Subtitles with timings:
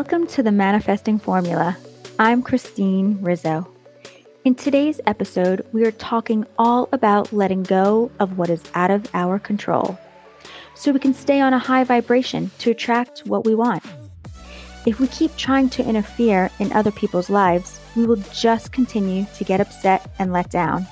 [0.00, 1.76] Welcome to the Manifesting Formula.
[2.18, 3.70] I'm Christine Rizzo.
[4.46, 9.10] In today's episode, we are talking all about letting go of what is out of
[9.12, 9.98] our control
[10.74, 13.84] so we can stay on a high vibration to attract what we want.
[14.86, 19.44] If we keep trying to interfere in other people's lives, we will just continue to
[19.44, 20.86] get upset and let down.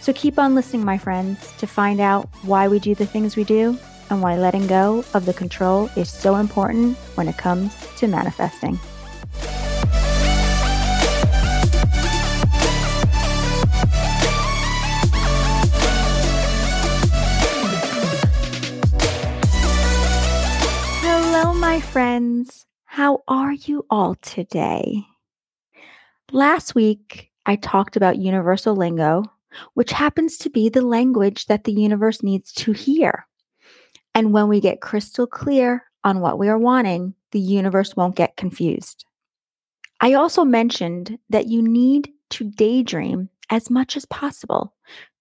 [0.00, 3.42] So keep on listening, my friends, to find out why we do the things we
[3.42, 3.76] do
[4.10, 8.78] and why letting go of the control is so important when it comes to manifesting.
[21.02, 22.66] Hello, my friends.
[22.84, 25.04] How are you all today?
[26.32, 29.22] Last week, I talked about universal lingo,
[29.74, 33.27] which happens to be the language that the universe needs to hear.
[34.18, 38.36] And when we get crystal clear on what we are wanting, the universe won't get
[38.36, 39.04] confused.
[40.00, 44.74] I also mentioned that you need to daydream as much as possible,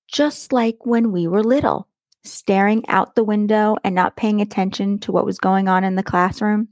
[0.08, 1.88] just like when we were little,
[2.24, 6.02] staring out the window and not paying attention to what was going on in the
[6.02, 6.68] classroom.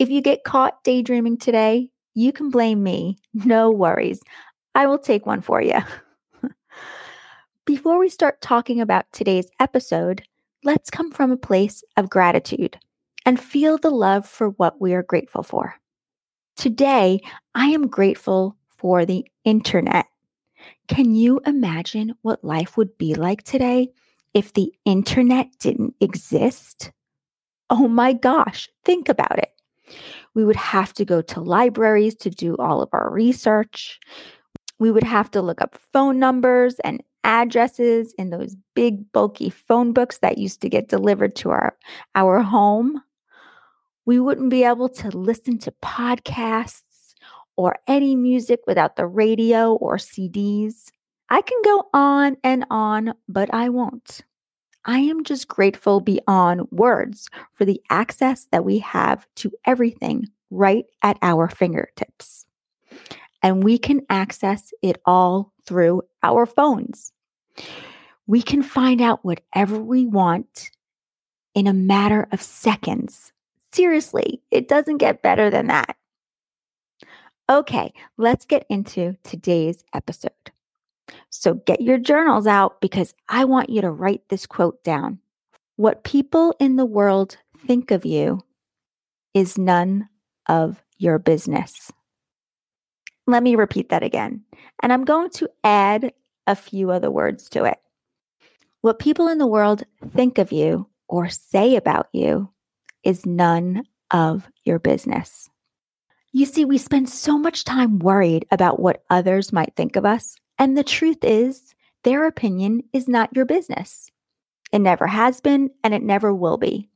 [0.00, 3.16] If you get caught daydreaming today, you can blame me.
[3.32, 4.22] No worries.
[4.74, 5.78] I will take one for you.
[7.64, 10.24] Before we start talking about today's episode,
[10.64, 12.78] let's come from a place of gratitude
[13.24, 15.74] and feel the love for what we are grateful for.
[16.56, 17.20] Today,
[17.54, 20.06] I am grateful for the internet.
[20.88, 23.88] Can you imagine what life would be like today
[24.34, 26.92] if the internet didn't exist?
[27.70, 29.50] Oh my gosh, think about it.
[30.34, 33.98] We would have to go to libraries to do all of our research.
[34.78, 39.92] We would have to look up phone numbers and addresses in those big, bulky phone
[39.92, 41.76] books that used to get delivered to our,
[42.14, 43.00] our home.
[44.06, 46.82] We wouldn't be able to listen to podcasts
[47.56, 50.90] or any music without the radio or CDs.
[51.28, 54.22] I can go on and on, but I won't.
[54.84, 60.86] I am just grateful beyond words for the access that we have to everything right
[61.02, 62.46] at our fingertips.
[63.42, 67.12] And we can access it all through our phones.
[68.26, 70.68] We can find out whatever we want
[71.54, 73.32] in a matter of seconds.
[73.70, 75.94] Seriously, it doesn't get better than that.
[77.48, 80.32] Okay, let's get into today's episode.
[81.28, 85.20] So get your journals out because I want you to write this quote down.
[85.76, 88.40] What people in the world think of you
[89.34, 90.08] is none
[90.48, 91.92] of your business.
[93.28, 94.42] Let me repeat that again.
[94.82, 96.12] And I'm going to add
[96.46, 97.78] a few other words to it.
[98.80, 102.50] What people in the world think of you or say about you
[103.04, 105.48] is none of your business.
[106.32, 110.36] You see, we spend so much time worried about what others might think of us.
[110.58, 111.74] And the truth is,
[112.04, 114.10] their opinion is not your business.
[114.72, 116.88] It never has been, and it never will be.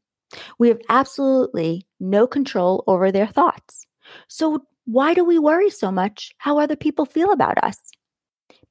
[0.58, 3.86] We have absolutely no control over their thoughts.
[4.28, 7.78] So, why do we worry so much how other people feel about us?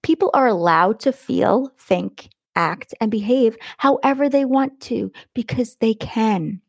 [0.03, 5.93] People are allowed to feel, think, act, and behave however they want to because they
[5.93, 6.61] can.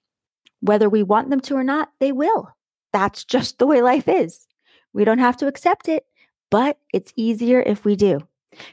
[0.60, 2.48] Whether we want them to or not, they will.
[2.92, 4.46] That's just the way life is.
[4.92, 6.06] We don't have to accept it,
[6.50, 8.20] but it's easier if we do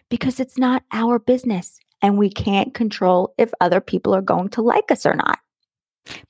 [0.10, 4.62] because it's not our business and we can't control if other people are going to
[4.62, 5.40] like us or not.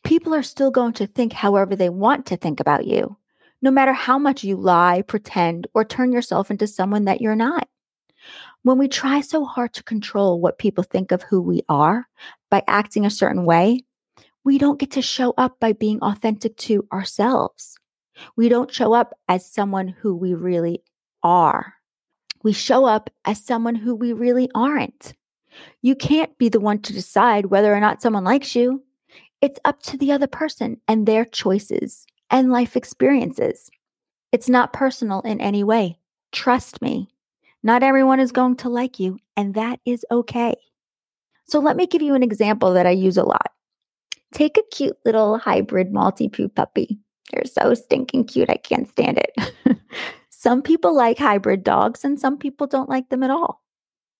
[0.03, 3.17] People are still going to think however they want to think about you,
[3.61, 7.67] no matter how much you lie, pretend, or turn yourself into someone that you're not.
[8.63, 12.07] When we try so hard to control what people think of who we are
[12.49, 13.81] by acting a certain way,
[14.43, 17.77] we don't get to show up by being authentic to ourselves.
[18.35, 20.83] We don't show up as someone who we really
[21.23, 21.73] are.
[22.43, 25.13] We show up as someone who we really aren't.
[25.81, 28.83] You can't be the one to decide whether or not someone likes you.
[29.41, 33.69] It's up to the other person and their choices and life experiences.
[34.31, 35.99] It's not personal in any way.
[36.31, 37.09] Trust me.
[37.61, 40.55] Not everyone is going to like you, and that is okay.
[41.45, 43.51] So let me give you an example that I use a lot.
[44.33, 46.97] Take a cute little hybrid Maltipoo puppy.
[47.31, 49.77] They're so stinking cute, I can't stand it.
[50.29, 53.61] some people like hybrid dogs, and some people don't like them at all.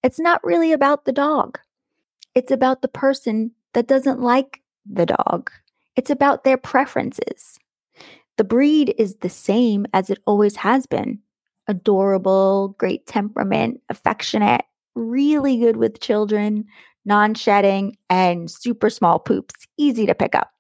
[0.04, 1.58] It's not really about the dog,
[2.36, 5.50] it's about the person that doesn't like the dog.
[5.96, 7.60] It's about their preferences.
[8.38, 11.20] The breed is the same as it always has been
[11.68, 14.62] adorable, great temperament, affectionate,
[14.96, 16.66] really good with children,
[17.06, 20.52] non shedding, and super small poops, easy to pick up.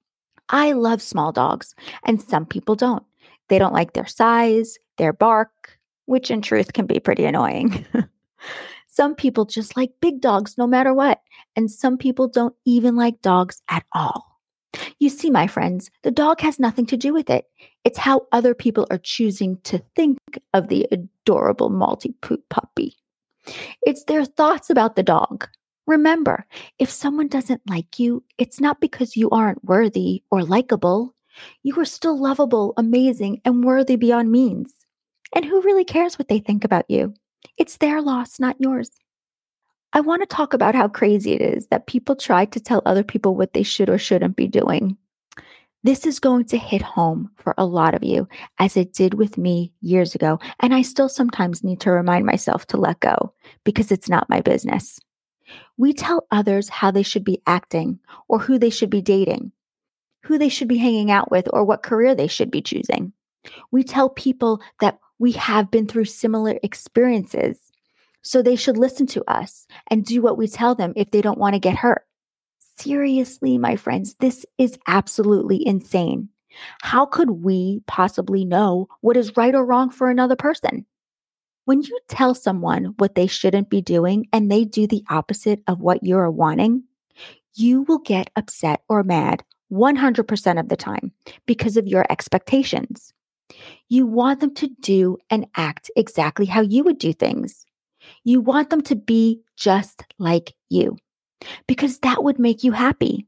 [0.49, 1.75] I love small dogs,
[2.05, 3.03] and some people don't.
[3.49, 7.85] They don't like their size, their bark, which in truth can be pretty annoying.
[8.87, 11.21] some people just like big dogs no matter what,
[11.55, 14.30] and some people don't even like dogs at all.
[15.01, 17.45] You see, my friends, the dog has nothing to do with it.
[17.83, 20.19] It's how other people are choosing to think
[20.53, 22.95] of the adorable Maltipoo puppy.
[23.81, 25.49] It's their thoughts about the dog.
[25.87, 26.45] Remember,
[26.77, 31.15] if someone doesn't like you, it's not because you aren't worthy or likable.
[31.63, 34.71] You are still lovable, amazing, and worthy beyond means.
[35.35, 37.15] And who really cares what they think about you?
[37.57, 38.91] It's their loss, not yours.
[39.93, 43.03] I want to talk about how crazy it is that people try to tell other
[43.03, 44.97] people what they should or shouldn't be doing.
[45.83, 48.27] This is going to hit home for a lot of you,
[48.59, 50.39] as it did with me years ago.
[50.59, 53.33] And I still sometimes need to remind myself to let go
[53.63, 54.99] because it's not my business.
[55.77, 57.99] We tell others how they should be acting
[58.29, 59.51] or who they should be dating,
[60.23, 63.11] who they should be hanging out with, or what career they should be choosing.
[63.71, 67.70] We tell people that we have been through similar experiences
[68.21, 71.39] so they should listen to us and do what we tell them if they don't
[71.39, 72.05] want to get hurt.
[72.77, 76.29] Seriously, my friends, this is absolutely insane.
[76.81, 80.85] How could we possibly know what is right or wrong for another person?
[81.65, 85.79] When you tell someone what they shouldn't be doing and they do the opposite of
[85.79, 86.83] what you're wanting,
[87.53, 91.11] you will get upset or mad 100% of the time
[91.45, 93.13] because of your expectations.
[93.89, 97.65] You want them to do and act exactly how you would do things.
[98.23, 100.97] You want them to be just like you
[101.67, 103.25] because that would make you happy.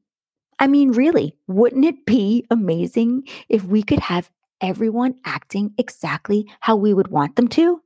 [0.59, 4.29] I mean, really, wouldn't it be amazing if we could have
[4.61, 7.81] everyone acting exactly how we would want them to?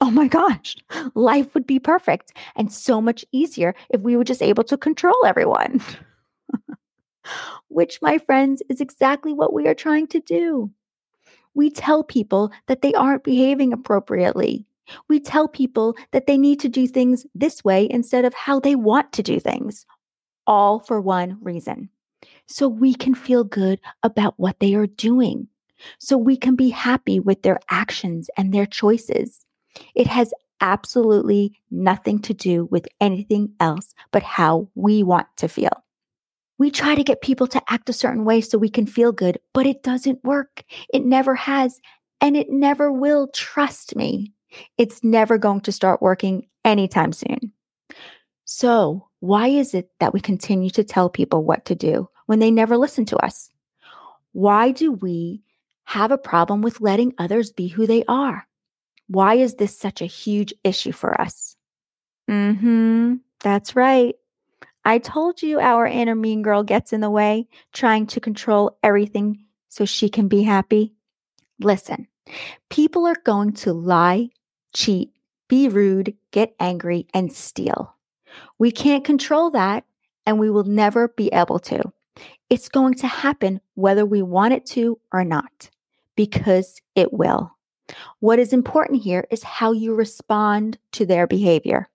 [0.00, 0.76] Oh my gosh,
[1.14, 5.26] life would be perfect and so much easier if we were just able to control
[5.26, 5.80] everyone.
[7.68, 10.70] Which, my friends, is exactly what we are trying to do.
[11.54, 14.66] We tell people that they aren't behaving appropriately
[15.08, 18.74] we tell people that they need to do things this way instead of how they
[18.74, 19.86] want to do things,
[20.46, 21.88] all for one reason.
[22.46, 25.48] So we can feel good about what they are doing.
[25.98, 29.44] So we can be happy with their actions and their choices.
[29.94, 35.84] It has absolutely nothing to do with anything else but how we want to feel.
[36.58, 39.38] We try to get people to act a certain way so we can feel good,
[39.54, 40.64] but it doesn't work.
[40.92, 41.80] It never has,
[42.20, 43.28] and it never will.
[43.28, 44.32] Trust me.
[44.76, 47.52] It's never going to start working anytime soon.
[48.44, 52.50] So, why is it that we continue to tell people what to do when they
[52.50, 53.50] never listen to us?
[54.32, 55.42] Why do we
[55.84, 58.46] have a problem with letting others be who they are?
[59.08, 61.56] Why is this such a huge issue for us?
[62.30, 63.14] Mm hmm.
[63.40, 64.14] That's right.
[64.84, 69.44] I told you our inner mean girl gets in the way, trying to control everything
[69.68, 70.94] so she can be happy.
[71.60, 72.08] Listen,
[72.70, 74.30] people are going to lie,
[74.74, 75.12] cheat,
[75.48, 77.94] be rude, get angry, and steal.
[78.58, 79.84] We can't control that,
[80.26, 81.82] and we will never be able to.
[82.50, 85.70] It's going to happen whether we want it to or not,
[86.16, 87.50] because it will.
[88.20, 91.88] What is important here is how you respond to their behavior.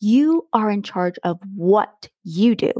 [0.00, 2.72] You are in charge of what you do.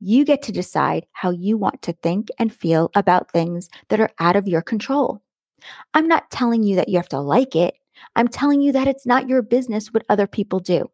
[0.00, 4.10] You get to decide how you want to think and feel about things that are
[4.18, 5.20] out of your control.
[5.94, 7.74] I'm not telling you that you have to like it.
[8.16, 10.90] I'm telling you that it's not your business what other people do.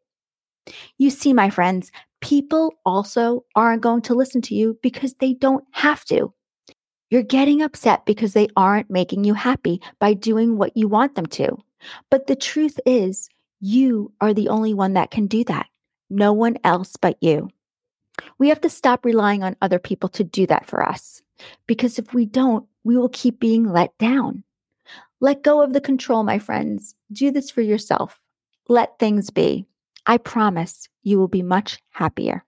[0.98, 1.90] You see, my friends,
[2.20, 6.32] people also aren't going to listen to you because they don't have to.
[7.10, 11.26] You're getting upset because they aren't making you happy by doing what you want them
[11.26, 11.56] to.
[12.10, 13.28] But the truth is,
[13.60, 15.66] you are the only one that can do that.
[16.08, 17.50] No one else but you.
[18.38, 21.22] We have to stop relying on other people to do that for us.
[21.66, 24.44] Because if we don't, we will keep being let down.
[25.20, 26.94] Let go of the control, my friends.
[27.12, 28.18] Do this for yourself.
[28.68, 29.66] Let things be.
[30.06, 32.44] I promise you will be much happier.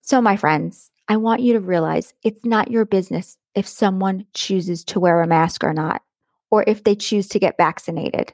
[0.00, 4.84] So, my friends, I want you to realize it's not your business if someone chooses
[4.84, 6.02] to wear a mask or not,
[6.50, 8.32] or if they choose to get vaccinated.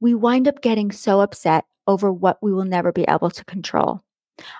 [0.00, 4.02] We wind up getting so upset over what we will never be able to control.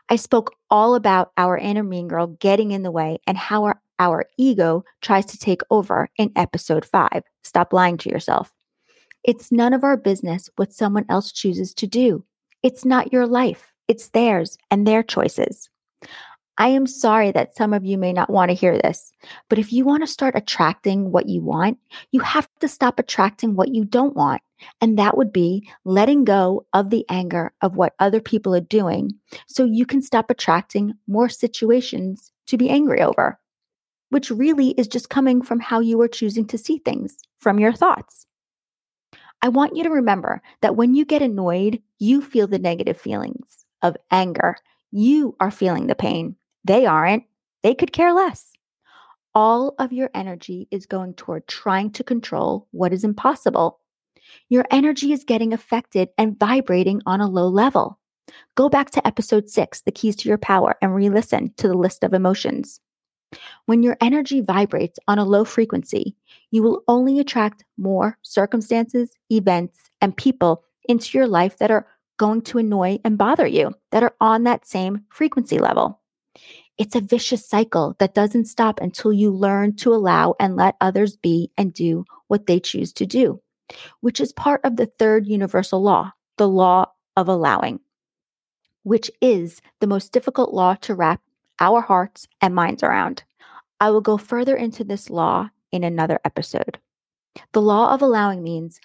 [0.09, 3.81] I spoke all about our inner mean girl getting in the way and how our
[3.99, 7.25] our ego tries to take over in episode five.
[7.43, 8.53] Stop lying to yourself.
[9.25, 12.25] It's none of our business what someone else chooses to do.
[12.63, 15.69] It's not your life, it's theirs and their choices.
[16.61, 19.13] I am sorry that some of you may not want to hear this,
[19.49, 21.79] but if you want to start attracting what you want,
[22.11, 24.43] you have to stop attracting what you don't want.
[24.81, 29.13] And that would be letting go of the anger of what other people are doing
[29.47, 33.39] so you can stop attracting more situations to be angry over.
[34.11, 37.73] which really is just coming from how you are choosing to see things, from your
[37.73, 38.27] thoughts.
[39.43, 43.65] I want you to remember that when you get annoyed, you feel the negative feelings
[43.83, 44.57] of anger.
[44.91, 46.37] You are feeling the pain.
[46.65, 47.25] They aren't.
[47.63, 48.53] They could care less.
[49.35, 53.81] All of your energy is going toward trying to control what is impossible.
[54.49, 57.99] Your energy is getting affected and vibrating on a low level.
[58.55, 61.77] Go back to episode six, The Keys to Your Power, and re listen to the
[61.77, 62.81] list of emotions.
[63.67, 66.17] When your energy vibrates on a low frequency,
[66.51, 71.87] you will only attract more circumstances, events, and people into your life that are
[72.17, 75.98] going to annoy and bother you, that are on that same frequency level.
[76.79, 81.17] It's a vicious cycle that doesn't stop until you learn to allow and let others
[81.17, 83.41] be and do what they choose to do,
[84.01, 87.81] which is part of the third universal law, the law of allowing,
[88.85, 91.21] which is the most difficult law to wrap
[91.59, 93.25] our hearts and minds around.
[93.81, 96.79] I will go further into this law in another episode.
[97.53, 98.81] The law of allowing means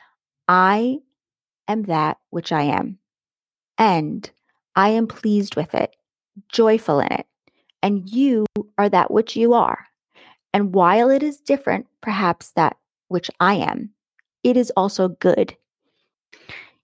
[0.47, 0.97] I
[1.67, 2.97] am that which I am,
[3.77, 4.29] and
[4.75, 5.95] I am pleased with it,
[6.49, 7.27] joyful in it,
[7.83, 8.45] and you
[8.79, 9.85] are that which you are.
[10.53, 12.77] And while it is different, perhaps that
[13.09, 13.91] which I am,
[14.43, 15.55] it is also good.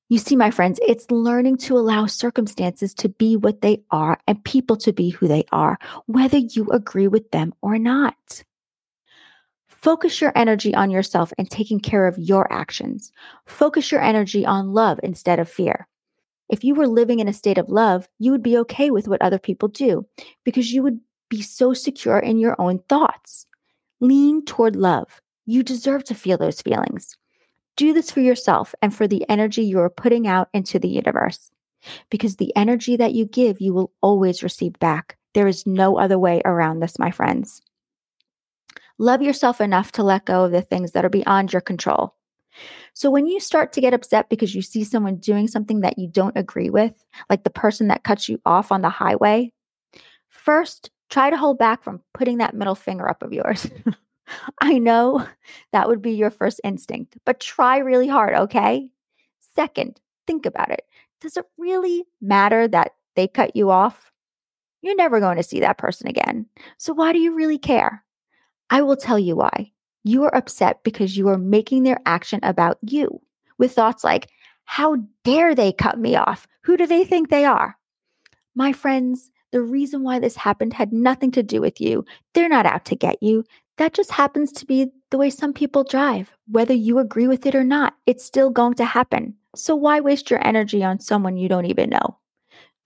[0.09, 4.43] You see, my friends, it's learning to allow circumstances to be what they are and
[4.43, 5.77] people to be who they are,
[6.07, 8.43] whether you agree with them or not.
[9.67, 13.11] Focus your energy on yourself and taking care of your actions.
[13.45, 15.87] Focus your energy on love instead of fear.
[16.49, 19.21] If you were living in a state of love, you would be okay with what
[19.21, 20.05] other people do
[20.43, 23.45] because you would be so secure in your own thoughts.
[23.99, 25.21] Lean toward love.
[25.45, 27.15] You deserve to feel those feelings.
[27.75, 31.51] Do this for yourself and for the energy you are putting out into the universe.
[32.09, 35.17] Because the energy that you give, you will always receive back.
[35.33, 37.61] There is no other way around this, my friends.
[38.97, 42.15] Love yourself enough to let go of the things that are beyond your control.
[42.93, 46.07] So when you start to get upset because you see someone doing something that you
[46.07, 49.51] don't agree with, like the person that cuts you off on the highway,
[50.27, 53.67] first try to hold back from putting that middle finger up of yours.
[54.61, 55.25] I know
[55.71, 58.89] that would be your first instinct, but try really hard, okay?
[59.55, 60.83] Second, think about it.
[61.21, 64.11] Does it really matter that they cut you off?
[64.81, 66.45] You're never going to see that person again.
[66.77, 68.03] So why do you really care?
[68.69, 69.71] I will tell you why.
[70.03, 73.21] You are upset because you are making their action about you
[73.57, 74.29] with thoughts like,
[74.65, 76.47] how dare they cut me off?
[76.63, 77.77] Who do they think they are?
[78.55, 82.05] My friends, the reason why this happened had nothing to do with you.
[82.33, 83.43] They're not out to get you.
[83.77, 86.31] That just happens to be the way some people drive.
[86.47, 89.35] Whether you agree with it or not, it's still going to happen.
[89.55, 92.17] So why waste your energy on someone you don't even know?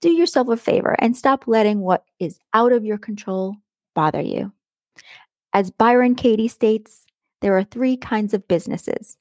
[0.00, 3.56] Do yourself a favor and stop letting what is out of your control
[3.94, 4.52] bother you.
[5.52, 7.03] As Byron Katie states,
[7.40, 9.16] there are three kinds of businesses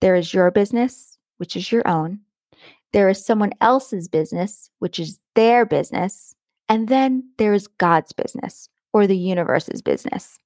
[0.00, 2.20] there is your business, which is your own,
[2.92, 6.34] there is someone else's business, which is their business,
[6.68, 10.38] and then there is God's business or the universe's business.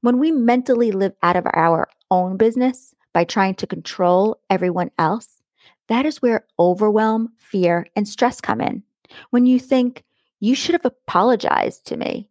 [0.00, 5.40] When we mentally live out of our own business by trying to control everyone else,
[5.88, 8.82] that is where overwhelm, fear, and stress come in.
[9.30, 10.04] When you think,
[10.40, 12.28] you should have apologized to me,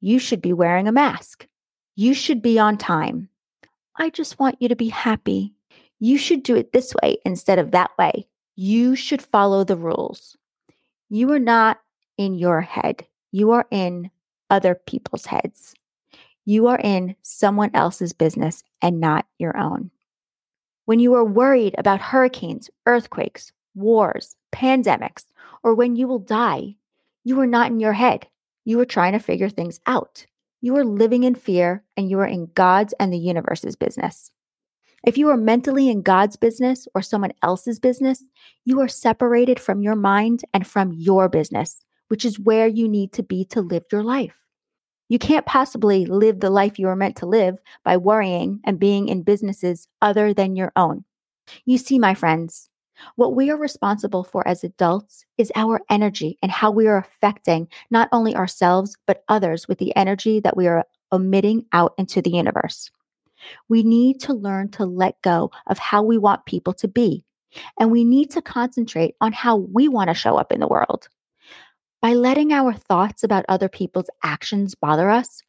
[0.00, 1.46] you should be wearing a mask,
[1.94, 3.28] you should be on time.
[3.98, 5.52] I just want you to be happy.
[5.98, 8.28] You should do it this way instead of that way.
[8.54, 10.36] You should follow the rules.
[11.10, 11.80] You are not
[12.16, 14.10] in your head, you are in
[14.50, 15.74] other people's heads.
[16.44, 19.90] You are in someone else's business and not your own.
[20.86, 25.26] When you are worried about hurricanes, earthquakes, wars, pandemics,
[25.62, 26.76] or when you will die,
[27.24, 28.26] you are not in your head.
[28.64, 30.24] You are trying to figure things out.
[30.60, 34.32] You are living in fear and you are in God's and the universe's business.
[35.04, 38.24] If you are mentally in God's business or someone else's business,
[38.64, 43.12] you are separated from your mind and from your business, which is where you need
[43.12, 44.44] to be to live your life.
[45.08, 49.08] You can't possibly live the life you are meant to live by worrying and being
[49.08, 51.04] in businesses other than your own.
[51.64, 52.68] You see, my friends,
[53.16, 57.68] what we are responsible for as adults is our energy and how we are affecting
[57.90, 62.30] not only ourselves, but others with the energy that we are emitting out into the
[62.30, 62.90] universe.
[63.68, 67.24] We need to learn to let go of how we want people to be,
[67.78, 71.08] and we need to concentrate on how we want to show up in the world.
[72.00, 75.42] By letting our thoughts about other people's actions bother us,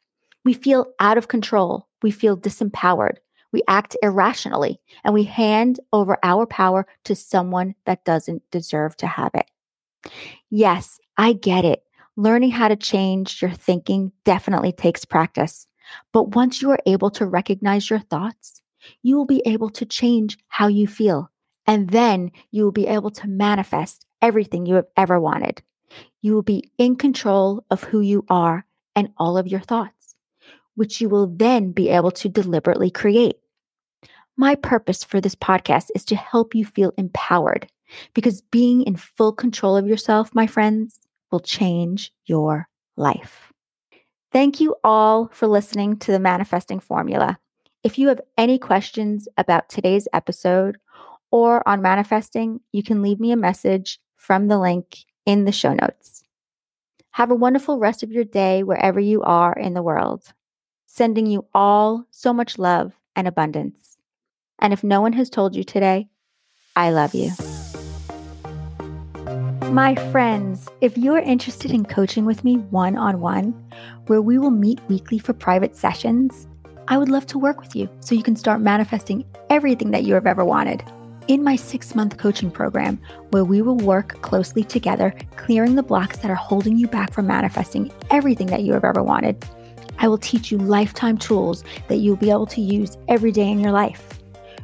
[0.44, 3.18] we feel out of control, we feel disempowered,
[3.52, 9.06] we act irrationally, and we hand over our power to someone that doesn't deserve to
[9.06, 9.50] have it.
[10.50, 11.82] Yes, I get it.
[12.16, 15.66] Learning how to change your thinking definitely takes practice.
[16.12, 18.62] But once you are able to recognize your thoughts,
[19.02, 21.30] you will be able to change how you feel.
[21.66, 25.62] And then you will be able to manifest everything you have ever wanted.
[26.22, 28.64] You will be in control of who you are
[28.94, 30.14] and all of your thoughts,
[30.74, 33.36] which you will then be able to deliberately create.
[34.40, 37.66] My purpose for this podcast is to help you feel empowered
[38.14, 40.98] because being in full control of yourself, my friends,
[41.30, 42.66] will change your
[42.96, 43.52] life.
[44.32, 47.38] Thank you all for listening to the Manifesting Formula.
[47.84, 50.78] If you have any questions about today's episode
[51.30, 55.74] or on manifesting, you can leave me a message from the link in the show
[55.74, 56.24] notes.
[57.10, 60.32] Have a wonderful rest of your day wherever you are in the world.
[60.86, 63.89] Sending you all so much love and abundance.
[64.60, 66.08] And if no one has told you today,
[66.76, 67.30] I love you.
[69.70, 73.52] My friends, if you are interested in coaching with me one on one,
[74.06, 76.48] where we will meet weekly for private sessions,
[76.88, 80.14] I would love to work with you so you can start manifesting everything that you
[80.14, 80.82] have ever wanted.
[81.28, 83.00] In my six month coaching program,
[83.30, 87.28] where we will work closely together, clearing the blocks that are holding you back from
[87.28, 89.44] manifesting everything that you have ever wanted,
[90.00, 93.60] I will teach you lifetime tools that you'll be able to use every day in
[93.60, 94.09] your life.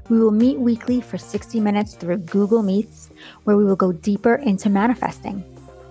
[0.09, 3.11] We will meet weekly for 60 minutes through Google Meets,
[3.45, 5.45] where we will go deeper into manifesting.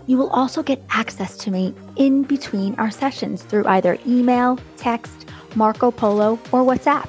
[0.08, 5.28] You will also get access to me in between our sessions through either email, text,
[5.56, 7.08] Marco Polo, or WhatsApp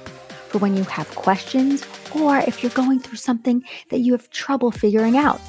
[0.49, 1.85] for when you have questions
[2.15, 5.41] or if you're going through something that you have trouble figuring out.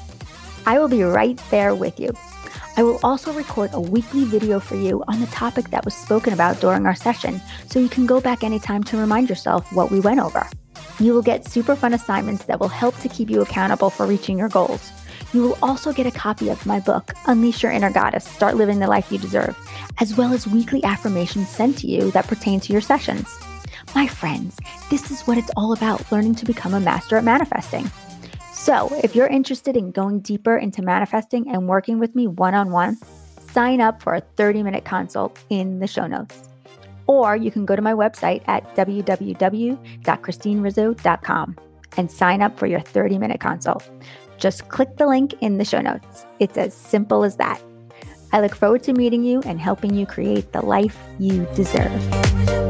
[0.66, 2.12] I will be right there with you.
[2.76, 6.32] I will also record a weekly video for you on the topic that was spoken
[6.32, 9.98] about during our session so you can go back anytime to remind yourself what we
[9.98, 10.48] went over.
[11.00, 14.36] You will get super fun assignments that will help to keep you accountable for reaching
[14.36, 14.90] your goals.
[15.32, 18.80] You will also get a copy of my book, Unleash Your Inner Goddess Start Living
[18.80, 19.56] the Life You Deserve,
[20.00, 23.28] as well as weekly affirmations sent to you that pertain to your sessions.
[23.94, 24.58] My friends,
[24.90, 27.88] this is what it's all about learning to become a master at manifesting.
[28.52, 32.72] So, if you're interested in going deeper into manifesting and working with me one on
[32.72, 32.96] one,
[33.52, 36.47] sign up for a 30 minute consult in the show notes
[37.08, 41.56] or you can go to my website at www.christinerizzo.com
[41.96, 43.90] and sign up for your 30 minute consult.
[44.36, 46.26] Just click the link in the show notes.
[46.38, 47.60] It's as simple as that.
[48.32, 52.67] I look forward to meeting you and helping you create the life you deserve.